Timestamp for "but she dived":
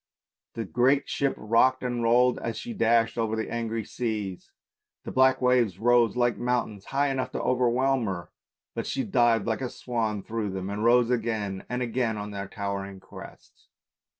8.73-9.45